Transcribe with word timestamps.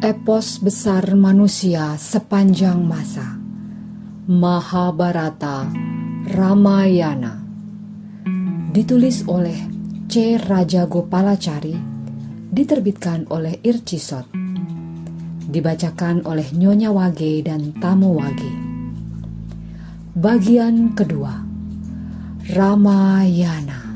epos 0.00 0.64
besar 0.64 1.12
manusia 1.12 1.92
sepanjang 2.00 2.80
masa. 2.80 3.36
Mahabharata 4.24 5.68
Ramayana 6.24 7.36
ditulis 8.72 9.28
oleh 9.28 9.60
C. 10.08 10.40
Raja 10.40 10.88
Gopalacari 10.88 11.76
diterbitkan 12.48 13.28
oleh 13.28 13.60
Ircisot 13.60 14.24
dibacakan 15.52 16.24
oleh 16.24 16.48
Nyonya 16.48 16.96
Wage 16.96 17.44
dan 17.44 17.76
Tamu 17.76 18.16
Wage 18.16 18.52
bagian 20.16 20.96
kedua 20.96 21.44
Ramayana 22.56 23.89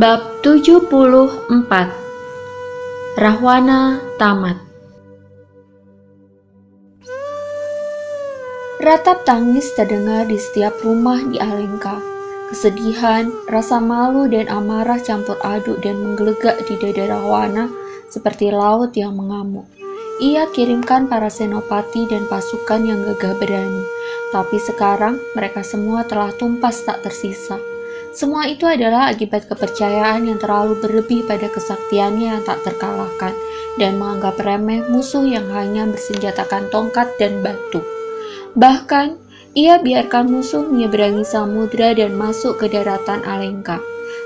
Bab 0.00 0.40
74 0.40 0.88
Rahwana 3.20 4.00
tamat 4.16 4.56
Ratap 8.80 9.28
tangis 9.28 9.68
terdengar 9.76 10.24
di 10.24 10.40
setiap 10.40 10.72
rumah 10.80 11.20
di 11.28 11.36
Alengka. 11.36 12.00
Kesedihan, 12.48 13.28
rasa 13.52 13.76
malu 13.76 14.24
dan 14.24 14.48
amarah 14.48 14.96
campur 15.04 15.36
aduk 15.44 15.84
dan 15.84 16.00
menggelegak 16.00 16.64
di 16.64 16.80
dada 16.80 17.20
Rahwana 17.20 17.68
seperti 18.08 18.48
laut 18.48 18.96
yang 18.96 19.12
mengamuk. 19.20 19.68
Ia 20.16 20.48
kirimkan 20.56 21.12
para 21.12 21.28
senopati 21.28 22.08
dan 22.08 22.24
pasukan 22.24 22.88
yang 22.88 23.04
gagah 23.04 23.36
berani, 23.36 23.84
tapi 24.32 24.56
sekarang 24.64 25.20
mereka 25.36 25.60
semua 25.60 26.08
telah 26.08 26.32
tumpas 26.40 26.88
tak 26.88 27.04
tersisa. 27.04 27.60
Semua 28.10 28.50
itu 28.50 28.66
adalah 28.66 29.14
akibat 29.14 29.46
kepercayaan 29.46 30.26
yang 30.26 30.38
terlalu 30.42 30.74
berlebih 30.82 31.30
pada 31.30 31.46
kesaktiannya 31.46 32.26
yang 32.34 32.42
tak 32.42 32.58
terkalahkan 32.66 33.30
dan 33.78 34.02
menganggap 34.02 34.34
remeh 34.42 34.82
musuh 34.90 35.22
yang 35.22 35.46
hanya 35.54 35.86
bersenjatakan 35.86 36.66
tongkat 36.74 37.06
dan 37.22 37.38
batu. 37.38 37.86
Bahkan, 38.58 39.14
ia 39.54 39.78
biarkan 39.78 40.26
musuh 40.26 40.66
menyeberangi 40.66 41.22
samudera 41.22 41.94
dan 41.94 42.18
masuk 42.18 42.58
ke 42.58 42.66
daratan 42.66 43.22
Alengka. 43.22 43.78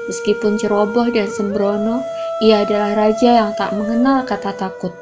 Meskipun 0.08 0.56
ceroboh 0.56 1.08
dan 1.12 1.28
sembrono, 1.28 2.00
ia 2.40 2.64
adalah 2.64 2.96
raja 2.96 3.44
yang 3.44 3.52
tak 3.56 3.72
mengenal 3.76 4.24
kata 4.24 4.56
takut. 4.56 4.92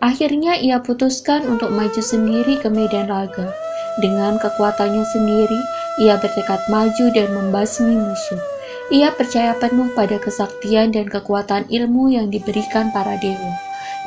Akhirnya 0.00 0.56
ia 0.58 0.80
putuskan 0.80 1.46
untuk 1.46 1.70
maju 1.70 2.00
sendiri 2.00 2.58
ke 2.58 2.68
medan 2.72 3.12
laga. 3.12 3.52
Dengan 4.00 4.40
kekuatannya 4.40 5.04
sendiri, 5.04 5.60
ia 6.00 6.16
bertekad 6.16 6.64
maju 6.72 7.04
dan 7.12 7.28
membasmi 7.36 7.96
musuh. 7.96 8.40
Ia 8.88 9.12
percaya 9.12 9.52
penuh 9.56 9.92
pada 9.92 10.16
kesaktian 10.16 10.92
dan 10.92 11.08
kekuatan 11.08 11.68
ilmu 11.68 12.12
yang 12.12 12.32
diberikan 12.32 12.88
para 12.92 13.16
dewa. 13.20 13.52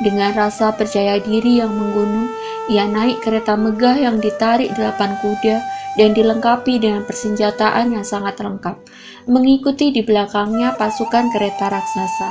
Dengan 0.02 0.36
rasa 0.36 0.74
percaya 0.76 1.16
diri 1.22 1.62
yang 1.62 1.72
menggunung, 1.72 2.28
ia 2.68 2.84
naik 2.84 3.24
kereta 3.24 3.56
megah 3.56 3.96
yang 3.96 4.20
ditarik 4.20 4.74
delapan 4.76 5.16
kuda 5.24 5.56
dan 5.96 6.12
dilengkapi 6.12 6.76
dengan 6.76 7.06
persenjataan 7.08 7.96
yang 7.96 8.04
sangat 8.04 8.36
lengkap. 8.36 8.76
Mengikuti 9.24 9.90
di 9.96 10.04
belakangnya 10.04 10.76
pasukan 10.76 11.32
kereta 11.32 11.72
raksasa. 11.72 12.30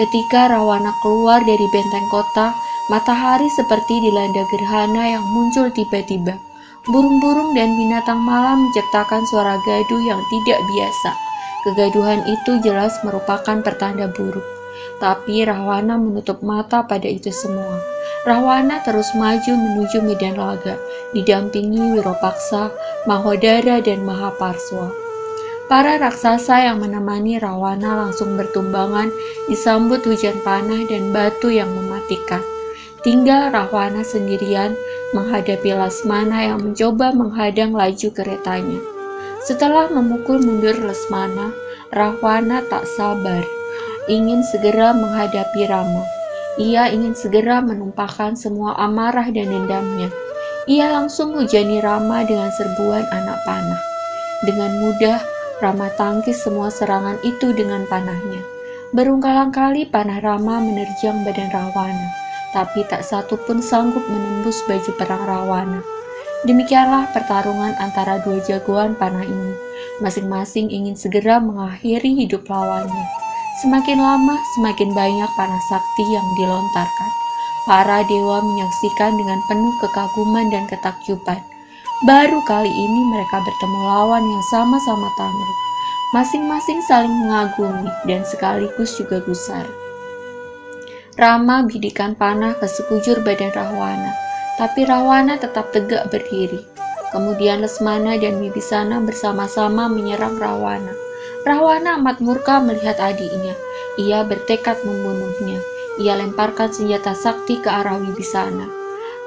Ketika 0.00 0.50
Rawana 0.50 0.90
keluar 1.04 1.44
dari 1.44 1.66
benteng 1.70 2.08
kota, 2.10 2.50
matahari 2.90 3.46
seperti 3.54 3.94
dilanda 4.02 4.42
gerhana 4.50 5.04
yang 5.14 5.24
muncul 5.30 5.70
tiba-tiba. 5.70 6.53
Burung-burung 6.84 7.56
dan 7.56 7.72
binatang 7.80 8.20
malam 8.20 8.60
menciptakan 8.60 9.24
suara 9.32 9.56
gaduh 9.64 10.02
yang 10.04 10.20
tidak 10.28 10.60
biasa. 10.68 11.10
Kegaduhan 11.64 12.20
itu 12.28 12.60
jelas 12.60 12.92
merupakan 13.00 13.64
pertanda 13.64 14.04
buruk. 14.12 14.44
Tapi 15.00 15.48
Rahwana 15.48 15.96
menutup 15.96 16.44
mata 16.44 16.84
pada 16.84 17.08
itu 17.08 17.32
semua. 17.32 17.80
Rahwana 18.28 18.84
terus 18.84 19.08
maju 19.16 19.52
menuju 19.56 20.04
medan 20.04 20.36
laga, 20.36 20.76
didampingi 21.16 21.96
Wiropaksa, 21.96 22.68
Mahodara, 23.08 23.80
dan 23.80 24.04
Mahaparswa. 24.04 24.92
Para 25.64 25.96
raksasa 25.96 26.68
yang 26.68 26.84
menemani 26.84 27.40
Rahwana 27.40 27.96
langsung 27.96 28.36
bertumbangan 28.36 29.08
disambut 29.48 30.04
hujan 30.04 30.36
panah 30.44 30.84
dan 30.84 31.16
batu 31.16 31.48
yang 31.48 31.72
mematikan. 31.72 32.44
Tinggal 33.04 33.52
Rahwana 33.52 34.00
sendirian 34.00 34.72
menghadapi 35.12 35.76
Lasmana 35.76 36.40
yang 36.40 36.64
mencoba 36.64 37.12
menghadang 37.12 37.76
laju 37.76 38.08
keretanya. 38.08 38.80
Setelah 39.44 39.92
memukul 39.92 40.40
mundur 40.40 40.72
Lesmana, 40.72 41.52
Rahwana 41.92 42.64
tak 42.64 42.88
sabar, 42.96 43.44
ingin 44.08 44.40
segera 44.40 44.96
menghadapi 44.96 45.68
Rama. 45.68 46.00
Ia 46.56 46.96
ingin 46.96 47.12
segera 47.12 47.60
menumpahkan 47.60 48.40
semua 48.40 48.72
amarah 48.80 49.28
dan 49.28 49.52
dendamnya. 49.52 50.08
Ia 50.64 50.88
langsung 50.88 51.36
hujani 51.36 51.84
Rama 51.84 52.24
dengan 52.24 52.48
serbuan 52.56 53.04
anak 53.12 53.36
panah. 53.44 53.84
Dengan 54.48 54.80
mudah, 54.80 55.20
Rama 55.60 55.92
tangkis 56.00 56.40
semua 56.40 56.72
serangan 56.72 57.20
itu 57.20 57.52
dengan 57.52 57.84
panahnya. 57.84 58.40
Berungkalang 58.96 59.52
kali 59.52 59.92
panah 59.92 60.24
Rama 60.24 60.56
menerjang 60.64 61.20
badan 61.20 61.52
Rahwana 61.52 62.23
tapi 62.54 62.86
tak 62.86 63.02
satu 63.02 63.34
pun 63.44 63.58
sanggup 63.58 64.06
menembus 64.06 64.62
baju 64.70 64.90
perang 64.94 65.26
Rawana. 65.26 65.82
Demikianlah 66.46 67.10
pertarungan 67.10 67.74
antara 67.82 68.22
dua 68.22 68.38
jagoan 68.46 68.94
panah 68.94 69.26
ini. 69.26 69.52
Masing-masing 69.98 70.70
ingin 70.70 70.94
segera 70.94 71.42
mengakhiri 71.42 72.14
hidup 72.14 72.46
lawannya. 72.46 73.06
Semakin 73.64 73.98
lama, 73.98 74.36
semakin 74.54 74.92
banyak 74.92 75.30
panah 75.34 75.62
sakti 75.66 76.04
yang 76.14 76.26
dilontarkan. 76.38 77.10
Para 77.64 78.04
dewa 78.04 78.44
menyaksikan 78.44 79.16
dengan 79.16 79.40
penuh 79.48 79.74
kekaguman 79.80 80.52
dan 80.52 80.68
ketakjuban. 80.68 81.40
Baru 82.04 82.44
kali 82.44 82.68
ini 82.68 83.00
mereka 83.08 83.40
bertemu 83.40 83.80
lawan 83.88 84.20
yang 84.20 84.44
sama-sama 84.52 85.08
tangguh. 85.16 85.52
Masing-masing 86.12 86.78
saling 86.84 87.14
mengagumi 87.24 87.88
dan 88.04 88.20
sekaligus 88.28 89.00
juga 89.00 89.24
gusar. 89.24 89.83
Rama 91.14 91.62
bidikan 91.62 92.18
panah 92.18 92.58
ke 92.58 92.66
sekujur 92.66 93.22
badan 93.22 93.54
Rahwana, 93.54 94.10
tapi 94.58 94.82
Rahwana 94.82 95.38
tetap 95.38 95.70
tegak 95.70 96.10
berdiri. 96.10 96.58
Kemudian 97.14 97.62
Lesmana 97.62 98.18
dan 98.18 98.42
Wibisana 98.42 98.98
bersama-sama 98.98 99.86
menyerang 99.86 100.34
Rahwana. 100.42 100.90
Rahwana 101.46 102.02
amat 102.02 102.18
murka 102.18 102.58
melihat 102.58 102.98
adiknya. 102.98 103.54
Ia 103.94 104.26
bertekad 104.26 104.82
membunuhnya. 104.82 105.62
Ia 106.02 106.18
lemparkan 106.18 106.74
senjata 106.74 107.14
sakti 107.14 107.62
ke 107.62 107.70
arah 107.70 107.94
Wibisana. 107.94 108.66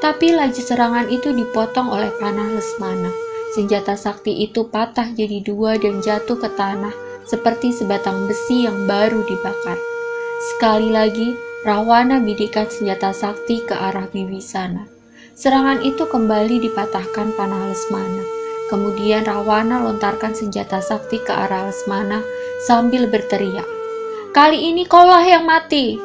Tapi 0.03 0.35
laju 0.35 0.59
serangan 0.59 1.07
itu 1.07 1.31
dipotong 1.31 1.87
oleh 1.87 2.11
panah 2.19 2.51
Lesmana. 2.51 3.07
Senjata 3.55 3.95
sakti 3.95 4.43
itu 4.43 4.67
patah 4.67 5.07
jadi 5.15 5.39
dua 5.39 5.79
dan 5.79 6.03
jatuh 6.03 6.35
ke 6.35 6.51
tanah 6.51 6.91
seperti 7.23 7.71
sebatang 7.71 8.27
besi 8.27 8.67
yang 8.67 8.83
baru 8.91 9.23
dibakar. 9.23 9.79
Sekali 10.51 10.91
lagi, 10.91 11.46
Rahwana 11.65 12.21
bidikan 12.21 12.69
senjata 12.69 13.09
sakti 13.09 13.65
ke 13.65 13.73
arah 13.73 14.05
Biwisana. 14.13 14.85
Serangan 15.33 15.81
itu 15.81 16.05
kembali 16.05 16.61
dipatahkan 16.61 17.33
panah 17.33 17.73
Lesmana. 17.73 18.21
Kemudian 18.69 19.25
Rahwana 19.25 19.81
lontarkan 19.81 20.37
senjata 20.37 20.85
sakti 20.85 21.17
ke 21.17 21.33
arah 21.33 21.65
Lesmana 21.65 22.21
sambil 22.69 23.09
berteriak, 23.09 23.65
Kali 24.37 24.69
ini 24.69 24.85
kaulah 24.85 25.25
yang 25.25 25.49
mati! 25.49 25.97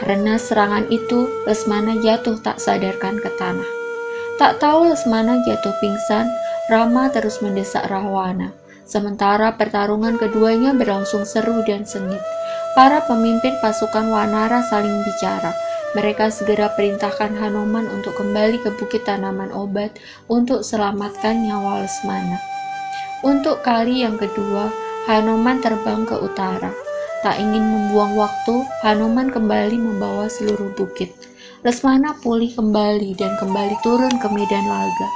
Karena 0.00 0.40
serangan 0.40 0.88
itu, 0.88 1.28
Lesmana 1.44 2.00
jatuh 2.00 2.40
tak 2.40 2.56
sadarkan 2.56 3.20
ke 3.20 3.28
tanah. 3.36 3.68
Tak 4.40 4.64
tahu 4.64 4.88
Lesmana 4.88 5.44
jatuh 5.44 5.76
pingsan, 5.82 6.24
Rama 6.72 7.12
terus 7.12 7.44
mendesak 7.44 7.84
Rahwana. 7.84 8.56
Sementara 8.88 9.52
pertarungan 9.52 10.16
keduanya 10.16 10.72
berlangsung 10.72 11.28
seru 11.28 11.60
dan 11.68 11.84
sengit. 11.84 12.37
Para 12.78 13.02
pemimpin 13.02 13.58
pasukan 13.58 14.06
Wanara 14.06 14.62
saling 14.70 15.02
bicara. 15.02 15.50
Mereka 15.98 16.30
segera 16.30 16.70
perintahkan 16.78 17.34
Hanoman 17.34 17.90
untuk 17.90 18.14
kembali 18.14 18.62
ke 18.62 18.70
Bukit 18.78 19.02
Tanaman 19.02 19.50
Obat 19.50 19.98
untuk 20.30 20.62
selamatkan 20.62 21.42
nyawa 21.42 21.82
Lesmana. 21.82 22.38
Untuk 23.26 23.66
kali 23.66 24.06
yang 24.06 24.14
kedua, 24.14 24.70
Hanoman 25.10 25.58
terbang 25.58 26.06
ke 26.06 26.22
utara. 26.22 26.70
Tak 27.26 27.42
ingin 27.42 27.66
membuang 27.66 28.14
waktu, 28.14 28.62
Hanoman 28.86 29.34
kembali 29.34 29.74
membawa 29.74 30.30
seluruh 30.30 30.70
bukit. 30.78 31.10
Lesmana 31.66 32.14
pulih 32.22 32.54
kembali 32.54 33.18
dan 33.18 33.34
kembali 33.42 33.74
turun 33.82 34.14
ke 34.22 34.28
medan 34.30 34.70
laga. 34.70 35.08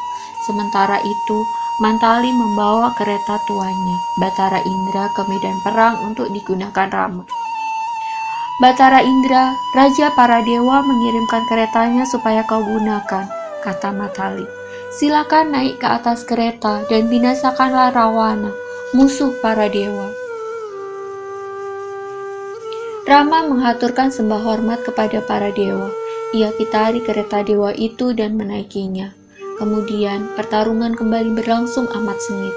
Sementara 0.51 0.99
itu, 0.99 1.39
Mantali 1.79 2.31
membawa 2.35 2.91
kereta 2.99 3.39
tuanya, 3.47 3.97
Batara 4.19 4.59
Indra, 4.67 5.07
ke 5.15 5.23
medan 5.31 5.57
perang 5.63 5.95
untuk 6.11 6.27
digunakan 6.35 6.91
Rama. 6.91 7.42
Batara 8.61 9.01
Indra, 9.01 9.57
raja 9.73 10.13
para 10.13 10.45
dewa 10.45 10.85
mengirimkan 10.85 11.41
keretanya 11.49 12.05
supaya 12.05 12.45
kau 12.45 12.61
gunakan, 12.61 13.25
kata 13.65 13.97
Matali. 13.97 14.45
Silakan 14.93 15.57
naik 15.57 15.81
ke 15.81 15.89
atas 15.89 16.21
kereta 16.29 16.85
dan 16.85 17.09
binasakanlah 17.09 17.97
Rawana, 17.97 18.53
musuh 18.93 19.33
para 19.41 19.73
dewa. 19.73 20.05
Rama 23.09 23.49
menghaturkan 23.49 24.13
sembah 24.13 24.45
hormat 24.45 24.85
kepada 24.85 25.25
para 25.25 25.49
dewa. 25.49 25.89
Ia 26.37 26.53
kitari 26.53 27.01
kereta 27.01 27.41
dewa 27.41 27.73
itu 27.73 28.13
dan 28.13 28.37
menaikinya. 28.37 29.17
Kemudian 29.57 30.29
pertarungan 30.37 30.93
kembali 30.93 31.33
berlangsung 31.33 31.89
amat 31.89 32.21
sengit. 32.21 32.57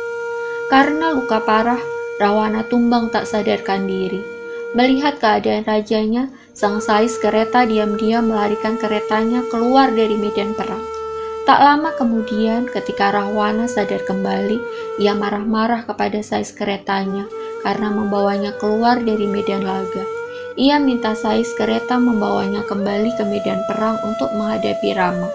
Karena 0.68 1.16
luka 1.16 1.40
parah, 1.40 1.80
Rawana 2.20 2.68
tumbang 2.68 3.16
tak 3.16 3.32
sadarkan 3.32 3.88
diri. 3.88 4.35
Melihat 4.76 5.24
keadaan 5.24 5.64
rajanya, 5.64 6.28
sang 6.52 6.84
sais 6.84 7.16
kereta 7.24 7.64
diam-diam 7.64 8.28
melarikan 8.28 8.76
keretanya 8.76 9.40
keluar 9.48 9.88
dari 9.88 10.20
medan 10.20 10.52
perang. 10.52 10.84
Tak 11.48 11.64
lama 11.64 11.96
kemudian, 11.96 12.68
ketika 12.68 13.16
Rahwana 13.16 13.72
sadar 13.72 14.04
kembali, 14.04 14.60
ia 15.00 15.16
marah-marah 15.16 15.88
kepada 15.88 16.20
sais 16.20 16.52
keretanya 16.52 17.24
karena 17.64 17.88
membawanya 17.88 18.52
keluar 18.60 19.00
dari 19.00 19.24
medan 19.32 19.64
laga. 19.64 20.04
Ia 20.60 20.76
minta 20.84 21.16
sais 21.16 21.48
kereta 21.56 21.96
membawanya 21.96 22.68
kembali 22.68 23.16
ke 23.16 23.24
medan 23.24 23.64
perang 23.72 23.96
untuk 24.04 24.28
menghadapi 24.36 24.92
Rama. 24.92 25.32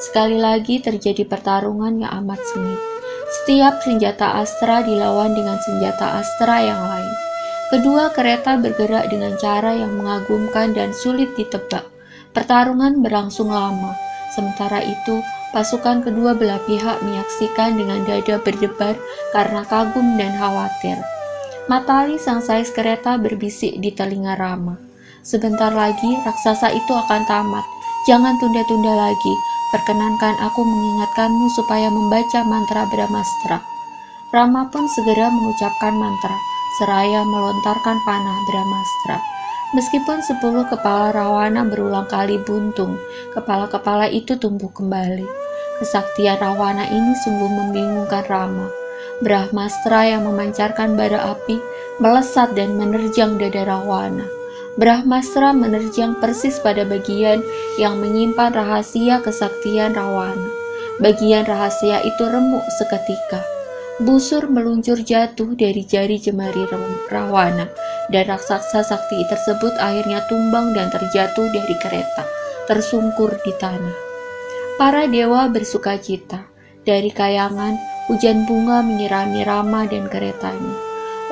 Sekali 0.00 0.40
lagi 0.40 0.80
terjadi 0.80 1.28
pertarungan 1.28 2.00
yang 2.00 2.24
amat 2.24 2.40
sengit. 2.40 2.80
Setiap 3.28 3.84
senjata 3.84 4.40
Astra 4.40 4.80
dilawan 4.80 5.36
dengan 5.36 5.60
senjata 5.60 6.24
Astra 6.24 6.64
yang 6.64 6.80
lain. 6.80 7.27
Kedua 7.68 8.08
kereta 8.16 8.56
bergerak 8.56 9.12
dengan 9.12 9.36
cara 9.36 9.76
yang 9.76 9.92
mengagumkan 10.00 10.72
dan 10.72 10.96
sulit 10.96 11.28
ditebak. 11.36 11.84
Pertarungan 12.32 13.04
berlangsung 13.04 13.52
lama. 13.52 13.92
Sementara 14.32 14.80
itu, 14.80 15.20
pasukan 15.52 16.00
kedua 16.00 16.32
belah 16.32 16.60
pihak 16.64 17.04
menyaksikan 17.04 17.76
dengan 17.76 18.08
dada 18.08 18.40
berdebar 18.40 18.96
karena 19.36 19.68
kagum 19.68 20.16
dan 20.16 20.32
khawatir. 20.40 20.96
Matali 21.68 22.16
sang 22.16 22.40
sais 22.40 22.72
kereta 22.72 23.20
berbisik 23.20 23.76
di 23.84 23.92
telinga 23.92 24.40
Rama. 24.40 24.80
Sebentar 25.20 25.68
lagi 25.68 26.16
raksasa 26.24 26.72
itu 26.72 26.92
akan 26.96 27.28
tamat. 27.28 27.66
Jangan 28.08 28.32
tunda-tunda 28.40 28.96
lagi. 28.96 29.34
Perkenankan 29.76 30.40
aku 30.40 30.64
mengingatkanmu 30.64 31.52
supaya 31.52 31.92
membaca 31.92 32.40
mantra 32.48 32.88
Brahmastra. 32.88 33.60
Rama 34.32 34.72
pun 34.72 34.88
segera 34.88 35.28
mengucapkan 35.28 35.92
mantra, 35.92 36.36
seraya 36.76 37.24
melontarkan 37.24 37.96
panah 38.04 38.38
Brahmastra. 38.52 39.18
Meskipun 39.72 40.24
sepuluh 40.24 40.64
kepala 40.68 41.12
Rawana 41.12 41.64
berulang 41.68 42.08
kali 42.08 42.40
buntung, 42.44 42.96
kepala-kepala 43.36 44.08
itu 44.08 44.36
tumbuh 44.36 44.72
kembali. 44.72 45.24
Kesaktian 45.80 46.40
Rawana 46.40 46.88
ini 46.88 47.12
sungguh 47.24 47.48
membingungkan 47.52 48.24
Rama. 48.28 48.68
Brahmastra 49.20 50.08
yang 50.08 50.24
memancarkan 50.24 50.96
bara 50.96 51.36
api 51.36 51.60
melesat 52.00 52.54
dan 52.56 52.80
menerjang 52.80 53.36
dada 53.36 53.68
Rawana. 53.68 54.24
Brahmastra 54.78 55.50
menerjang 55.50 56.22
persis 56.22 56.56
pada 56.62 56.86
bagian 56.86 57.42
yang 57.82 57.98
menyimpan 57.98 58.54
rahasia 58.54 59.18
kesaktian 59.20 59.92
Rawana. 59.92 60.48
Bagian 61.02 61.44
rahasia 61.44 62.02
itu 62.08 62.24
remuk 62.24 62.62
seketika. 62.78 63.57
Busur 63.98 64.46
meluncur 64.46 65.02
jatuh 65.02 65.58
dari 65.58 65.82
jari 65.82 66.22
jemari 66.22 66.62
Rawana, 67.10 67.66
dan 68.14 68.24
raksasa 68.30 68.86
sakti 68.86 69.26
tersebut 69.26 69.74
akhirnya 69.74 70.22
tumbang 70.30 70.70
dan 70.70 70.86
terjatuh 70.86 71.50
dari 71.50 71.74
kereta, 71.82 72.22
tersungkur 72.70 73.34
di 73.42 73.50
tanah. 73.58 73.96
Para 74.78 75.10
dewa 75.10 75.50
bersuka 75.50 75.98
cita. 75.98 76.46
Dari 76.86 77.10
kayangan, 77.10 77.74
hujan 78.06 78.46
bunga 78.46 78.86
menyirami 78.86 79.42
Rama 79.42 79.84
dan 79.90 80.06
keretanya. 80.06 80.78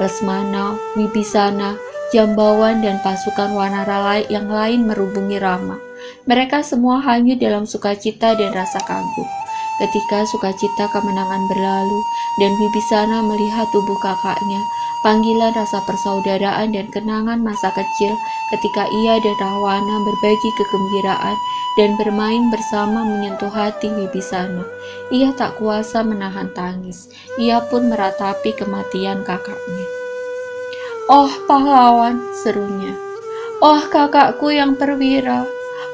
Lesmana, 0.02 0.74
Wibisana, 0.98 1.78
Jambawan 2.10 2.82
dan 2.82 2.98
pasukan 3.00 3.54
Wanara 3.54 4.26
yang 4.26 4.50
lain 4.50 4.90
merubungi 4.90 5.38
Rama. 5.38 5.78
Mereka 6.26 6.66
semua 6.66 6.98
hanyut 6.98 7.38
dalam 7.38 7.62
sukacita 7.64 8.34
dan 8.34 8.50
rasa 8.50 8.82
kagum. 8.82 9.45
Ketika 9.76 10.24
sukacita 10.24 10.88
kemenangan 10.88 11.44
berlalu 11.52 12.00
dan 12.40 12.56
Wibisana 12.56 13.20
melihat 13.20 13.68
tubuh 13.76 14.00
kakaknya, 14.00 14.64
panggilan 15.04 15.52
rasa 15.52 15.84
persaudaraan 15.84 16.72
dan 16.72 16.88
kenangan 16.88 17.44
masa 17.44 17.68
kecil 17.76 18.16
ketika 18.56 18.88
ia 18.88 19.20
dan 19.20 19.36
Rahwana 19.36 20.00
berbagi 20.00 20.50
kegembiraan 20.56 21.36
dan 21.76 21.92
bermain 22.00 22.48
bersama 22.48 23.04
menyentuh 23.04 23.52
hati 23.52 23.92
Wibisana. 23.92 24.64
Ia 25.12 25.36
tak 25.36 25.60
kuasa 25.60 26.00
menahan 26.00 26.48
tangis. 26.56 27.12
Ia 27.36 27.60
pun 27.68 27.92
meratapi 27.92 28.56
kematian 28.56 29.28
kakaknya. 29.28 29.86
Oh 31.12 31.30
pahlawan, 31.44 32.32
serunya. 32.32 32.96
Oh 33.60 33.84
kakakku 33.92 34.48
yang 34.56 34.72
perwira. 34.80 35.44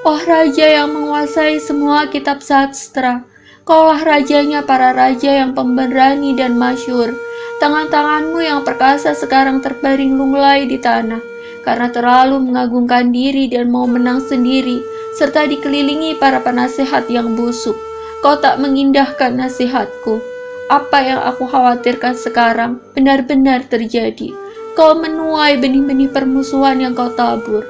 Oh 0.07 0.23
raja 0.23 0.71
yang 0.71 0.95
menguasai 0.95 1.59
semua 1.59 2.07
kitab 2.07 2.39
sastra. 2.47 3.32
Kaulah 3.63 4.03
rajanya 4.03 4.67
para 4.67 4.91
raja 4.91 5.39
yang 5.39 5.55
pemberani 5.55 6.35
dan 6.35 6.59
masyur. 6.59 7.15
Tangan-tanganmu 7.63 8.43
yang 8.43 8.67
perkasa 8.67 9.15
sekarang 9.15 9.63
terbaring 9.63 10.19
lunglai 10.19 10.67
di 10.67 10.83
tanah 10.83 11.23
karena 11.63 11.87
terlalu 11.95 12.43
mengagungkan 12.43 13.15
diri 13.15 13.47
dan 13.47 13.71
mau 13.71 13.87
menang 13.87 14.19
sendiri 14.19 14.83
serta 15.15 15.47
dikelilingi 15.47 16.19
para 16.19 16.43
penasehat 16.43 17.07
yang 17.07 17.39
busuk. 17.39 17.79
Kau 18.19 18.35
tak 18.43 18.59
mengindahkan 18.59 19.39
nasihatku. 19.39 20.19
Apa 20.67 20.99
yang 20.99 21.21
aku 21.23 21.47
khawatirkan 21.47 22.19
sekarang 22.19 22.83
benar-benar 22.99 23.63
terjadi. 23.71 24.35
Kau 24.75 24.99
menuai 24.99 25.63
benih-benih 25.63 26.11
permusuhan 26.11 26.83
yang 26.83 26.99
kau 26.99 27.15
tabur. 27.15 27.63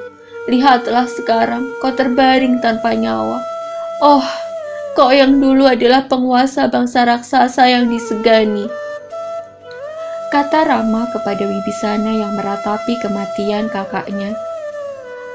Lihatlah 0.49 1.05
sekarang, 1.05 1.69
kau 1.77 1.93
terbaring 1.93 2.57
tanpa 2.65 2.97
nyawa. 2.97 3.43
Oh, 4.01 4.25
kau 4.93 5.09
yang 5.09 5.41
dulu 5.41 5.65
adalah 5.65 6.05
penguasa 6.05 6.69
bangsa 6.69 7.01
raksasa 7.09 7.65
yang 7.65 7.89
disegani. 7.89 8.69
Kata 10.29 10.65
Rama 10.65 11.09
kepada 11.13 11.45
Wibisana 11.45 12.13
yang 12.13 12.33
meratapi 12.37 13.01
kematian 13.01 13.69
kakaknya. 13.69 14.33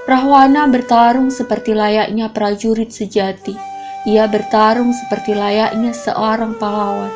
Rahwana 0.06 0.66
bertarung 0.70 1.30
seperti 1.30 1.74
layaknya 1.74 2.30
prajurit 2.30 2.90
sejati. 2.94 3.54
Ia 4.06 4.30
bertarung 4.30 4.94
seperti 4.94 5.34
layaknya 5.34 5.90
seorang 5.90 6.54
pahlawan. 6.56 7.10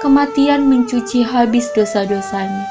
Kematian 0.00 0.64
mencuci 0.64 1.26
habis 1.26 1.68
dosa-dosanya. 1.76 2.64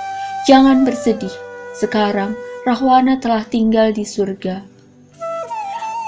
Jangan 0.49 0.88
bersedih, 0.88 1.31
sekarang 1.77 2.33
Rahwana 2.65 3.21
telah 3.21 3.45
tinggal 3.45 3.93
di 3.93 4.07
surga. 4.07 4.78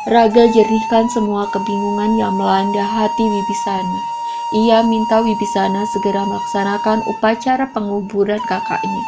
Raga 0.10 0.50
jernihkan 0.50 1.06
semua 1.14 1.46
kebingungan 1.54 2.18
yang 2.18 2.34
melanda 2.34 2.82
hati 2.82 3.22
Wibisana. 3.22 4.02
Ia 4.50 4.82
minta 4.82 5.22
Wibisana 5.22 5.86
segera 5.86 6.26
melaksanakan 6.26 7.06
upacara 7.06 7.70
penguburan 7.70 8.42
kakaknya. 8.50 9.06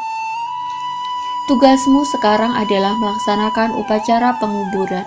Tugasmu 1.50 2.05
sekarang 2.13 2.53
adalah 2.53 2.93
melaksanakan 3.01 3.73
upacara 3.73 4.38
penguburan. 4.38 5.01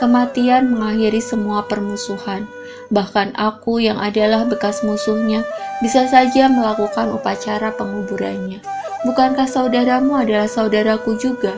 Kematian 0.00 0.72
mengakhiri 0.72 1.20
semua 1.20 1.68
permusuhan. 1.68 2.48
Bahkan 2.88 3.36
aku 3.36 3.84
yang 3.84 4.00
adalah 4.00 4.48
bekas 4.48 4.80
musuhnya 4.88 5.44
bisa 5.84 6.08
saja 6.08 6.48
melakukan 6.48 7.12
upacara 7.12 7.76
penguburannya. 7.76 8.64
Bukankah 9.04 9.44
saudaramu 9.44 10.16
adalah 10.16 10.48
saudaraku 10.48 11.20
juga? 11.20 11.52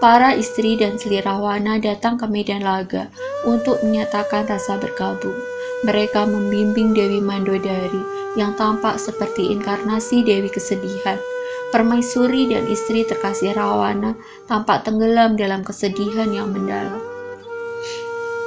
Para 0.00 0.32
istri 0.32 0.80
dan 0.80 0.96
selirawana 0.96 1.76
datang 1.76 2.16
ke 2.16 2.24
medan 2.24 2.64
laga 2.64 3.12
untuk 3.44 3.84
menyatakan 3.84 4.48
rasa 4.48 4.80
berkabung. 4.80 5.36
Mereka 5.84 6.24
membimbing 6.24 6.96
Dewi 6.96 7.20
Mandodari 7.20 8.00
yang 8.32 8.56
tampak 8.56 8.96
seperti 8.96 9.52
inkarnasi 9.52 10.24
Dewi 10.24 10.48
Kesedihan. 10.48 11.20
Permaisuri 11.68 12.48
dan 12.48 12.64
istri 12.72 13.04
terkasih 13.04 13.52
Rawana 13.52 14.16
tampak 14.48 14.88
tenggelam 14.88 15.36
dalam 15.36 15.60
kesedihan 15.60 16.32
yang 16.32 16.48
mendalam. 16.48 16.98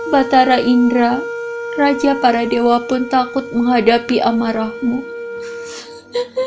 Batara 0.10 0.58
Indra, 0.58 1.22
Raja 1.78 2.18
para 2.18 2.50
dewa 2.50 2.82
pun 2.90 3.14
takut 3.14 3.46
menghadapi 3.54 4.26
amarahmu. 4.26 5.06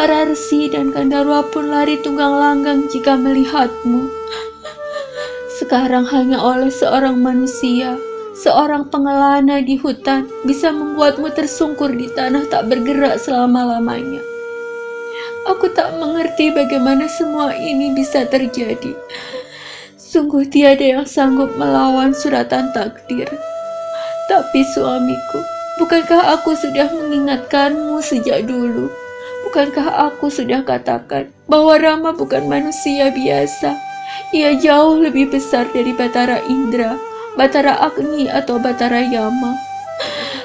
Para 0.00 0.24
resi 0.24 0.72
dan 0.72 0.96
Gandarwa 0.96 1.44
pun 1.52 1.68
lari 1.68 2.00
tunggang 2.00 2.32
langgang 2.32 2.88
jika 2.88 3.20
melihatmu. 3.20 4.08
Sekarang 5.60 6.08
hanya 6.08 6.40
oleh 6.40 6.72
seorang 6.72 7.20
manusia, 7.20 8.00
seorang 8.32 8.88
pengelana 8.88 9.60
di 9.60 9.76
hutan 9.76 10.24
bisa 10.48 10.72
membuatmu 10.72 11.28
tersungkur 11.36 11.92
di 11.92 12.08
tanah 12.16 12.48
tak 12.48 12.72
bergerak 12.72 13.20
selama-lamanya. 13.20 14.24
Aku 15.52 15.68
tak 15.76 15.92
mengerti 16.00 16.48
bagaimana 16.48 17.04
semua 17.04 17.52
ini 17.52 17.92
bisa 17.92 18.24
terjadi. 18.24 18.96
Sungguh 20.00 20.48
tiada 20.48 20.80
yang 20.96 21.04
sanggup 21.04 21.52
melawan 21.60 22.16
suratan 22.16 22.72
takdir. 22.72 23.28
Tapi 24.32 24.64
suamiku, 24.64 25.44
Bukankah 25.80 26.36
aku 26.36 26.52
sudah 26.56 26.88
mengingatkanmu 26.88 28.04
sejak 28.04 28.44
dulu? 28.44 28.92
Bukankah 29.50 30.14
aku 30.14 30.30
sudah 30.30 30.62
katakan 30.62 31.26
bahwa 31.50 31.74
Rama 31.74 32.14
bukan 32.14 32.46
manusia 32.46 33.10
biasa? 33.10 33.74
Ia 34.30 34.54
jauh 34.54 35.02
lebih 35.02 35.26
besar 35.26 35.66
dari 35.74 35.90
Batara 35.90 36.38
Indra, 36.46 36.94
Batara 37.34 37.74
Agni 37.82 38.30
atau 38.30 38.62
Batara 38.62 39.02
Yama. 39.02 39.58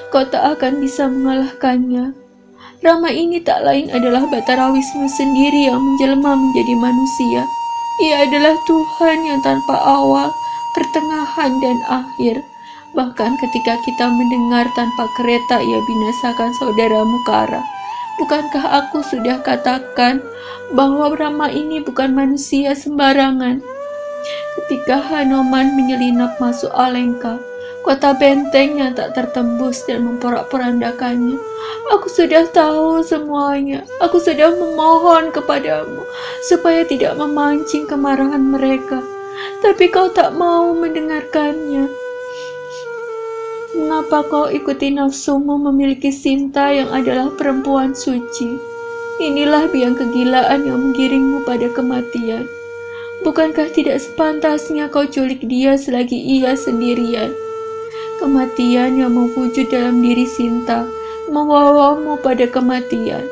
Kau 0.09 0.25
tak 0.25 0.57
akan 0.57 0.81
bisa 0.81 1.05
mengalahkannya. 1.05 2.17
Rama 2.81 3.13
ini 3.13 3.45
tak 3.45 3.61
lain 3.61 3.93
adalah 3.93 4.25
Batara 4.25 4.73
Wisnu 4.73 5.05
sendiri 5.05 5.69
yang 5.69 5.85
menjelma 5.85 6.33
menjadi 6.41 6.73
manusia. 6.73 7.45
Ia 8.09 8.25
adalah 8.25 8.57
Tuhan 8.65 9.21
yang 9.21 9.37
tanpa 9.45 9.85
awal, 9.85 10.33
pertengahan, 10.73 11.53
dan 11.61 11.77
akhir. 11.93 12.41
Bahkan 12.97 13.37
ketika 13.37 13.77
kita 13.85 14.09
mendengar 14.09 14.65
tanpa 14.73 15.05
kereta 15.13 15.61
ia 15.61 15.77
binasakan 15.85 16.49
saudaramu 16.57 17.21
Kara. 17.21 17.74
Bukankah 18.15 18.63
aku 18.79 19.03
sudah 19.03 19.43
katakan 19.43 20.23
bahwa 20.71 21.11
Rama 21.19 21.51
ini 21.51 21.83
bukan 21.83 22.15
manusia 22.15 22.71
sembarangan? 22.71 23.59
Ketika 24.55 25.03
Hanoman 25.03 25.75
menyelinap 25.75 26.39
masuk 26.39 26.71
Alengka, 26.71 27.37
kota 27.83 28.15
benteng 28.15 28.79
yang 28.79 28.95
tak 28.95 29.13
tertembus 29.13 29.83
dan 29.83 30.07
memporak-porandakannya, 30.07 31.37
aku 31.91 32.07
sudah 32.07 32.47
tahu 32.49 33.03
semuanya. 33.03 33.83
Aku 33.99 34.17
sudah 34.17 34.49
memohon 34.55 35.29
kepadamu 35.35 36.01
supaya 36.47 36.87
tidak 36.87 37.19
memancing 37.19 37.85
kemarahan 37.85 38.41
mereka. 38.41 39.03
Tapi 39.59 39.91
kau 39.91 40.07
tak 40.09 40.33
mau 40.33 40.71
mendengarkannya. 40.71 42.04
Mengapa 43.75 44.23
kau 44.31 44.47
ikuti 44.47 44.87
nafsumu 44.87 45.59
memiliki 45.59 46.07
Sinta 46.07 46.71
yang 46.71 46.95
adalah 46.95 47.27
perempuan 47.35 47.91
suci? 47.91 48.55
Inilah 49.19 49.67
biang 49.67 49.99
kegilaan 49.99 50.63
yang 50.63 50.79
menggiringmu 50.79 51.43
pada 51.43 51.67
kematian. 51.75 52.47
Bukankah 53.27 53.67
tidak 53.75 53.99
sepantasnya 53.99 54.87
kau 54.87 55.03
culik 55.03 55.43
dia 55.43 55.75
selagi 55.75 56.15
ia 56.15 56.55
sendirian? 56.55 57.35
Kematian 58.23 58.95
yang 58.95 59.11
mewujud 59.11 59.67
dalam 59.67 59.99
diri 59.99 60.23
Sinta 60.23 60.87
membawamu 61.27 62.15
pada 62.23 62.47
kematian. 62.47 63.27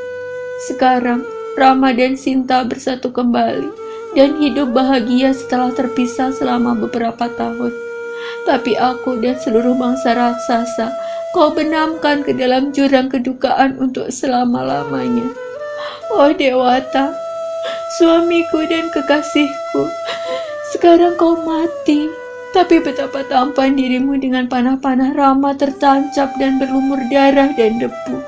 Sekarang, 0.68 1.24
Rama 1.56 1.96
dan 1.96 2.20
Sinta 2.20 2.68
bersatu 2.68 3.16
kembali 3.16 3.72
dan 4.12 4.36
hidup 4.44 4.76
bahagia 4.76 5.32
setelah 5.32 5.72
terpisah 5.72 6.36
selama 6.36 6.76
beberapa 6.76 7.32
tahun. 7.32 7.93
Tapi 8.44 8.76
aku 8.76 9.24
dan 9.24 9.40
seluruh 9.40 9.72
bangsa 9.76 10.12
raksasa 10.12 10.92
kau 11.32 11.50
benamkan 11.50 12.22
ke 12.22 12.36
dalam 12.36 12.76
jurang 12.76 13.08
kedukaan 13.08 13.80
untuk 13.80 14.12
selama-lamanya. 14.12 15.32
Oh 16.14 16.30
Dewata, 16.30 17.16
suamiku 17.98 18.68
dan 18.70 18.92
kekasihku, 18.94 19.90
sekarang 20.76 21.18
kau 21.18 21.40
mati. 21.42 22.12
Tapi 22.54 22.86
betapa 22.86 23.26
tampan 23.26 23.74
dirimu 23.74 24.14
dengan 24.22 24.46
panah-panah 24.46 25.18
Rama 25.18 25.58
tertancap 25.58 26.38
dan 26.38 26.62
berlumur 26.62 27.02
darah 27.10 27.50
dan 27.58 27.82
debu. 27.82 28.22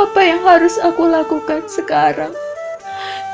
Apa 0.00 0.20
yang 0.24 0.40
harus 0.40 0.80
aku 0.80 1.04
lakukan 1.04 1.68
sekarang? 1.68 2.32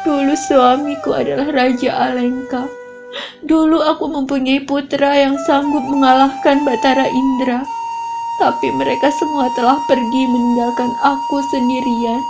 Dulu 0.02 0.34
suamiku 0.34 1.14
adalah 1.14 1.54
Raja 1.54 2.10
Alengka 2.10 2.81
Dulu 3.42 3.82
aku 3.82 4.06
mempunyai 4.06 4.62
putra 4.62 5.18
yang 5.18 5.34
sanggup 5.50 5.82
mengalahkan 5.82 6.62
Batara 6.62 7.10
Indra, 7.10 7.66
tapi 8.38 8.70
mereka 8.78 9.10
semua 9.18 9.50
telah 9.58 9.82
pergi 9.90 10.22
meninggalkan 10.30 10.94
aku 11.02 11.42
sendirian. 11.50 12.22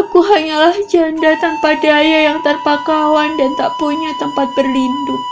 Aku 0.00 0.24
hanyalah 0.24 0.72
janda 0.88 1.36
tanpa 1.36 1.76
daya 1.84 2.32
yang 2.32 2.40
tanpa 2.40 2.80
kawan 2.88 3.36
dan 3.36 3.52
tak 3.60 3.76
punya 3.76 4.10
tempat 4.16 4.48
berlindung. 4.56 5.24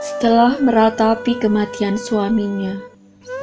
Setelah 0.00 0.56
meratapi 0.56 1.36
kematian 1.36 2.00
suaminya, 2.00 2.80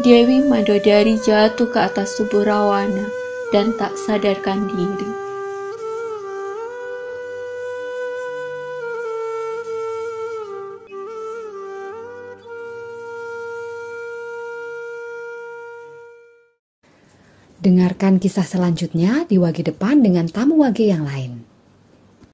Dewi 0.02 0.42
Madodari 0.42 1.22
jatuh 1.22 1.70
ke 1.70 1.78
atas 1.78 2.18
tubuh 2.18 2.42
Rawana 2.42 3.06
dan 3.54 3.78
tak 3.78 3.94
sadarkan 3.94 4.66
diri. 4.74 5.23
Dengarkan 17.64 18.20
kisah 18.20 18.44
selanjutnya 18.44 19.24
di 19.24 19.40
wagi 19.40 19.64
depan 19.64 20.04
dengan 20.04 20.28
tamu 20.28 20.60
wagi 20.60 20.92
yang 20.92 21.08
lain. 21.08 21.43